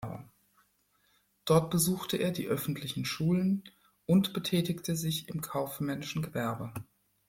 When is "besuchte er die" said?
1.69-2.47